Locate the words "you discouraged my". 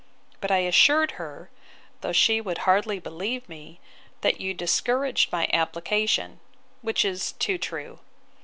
4.41-5.47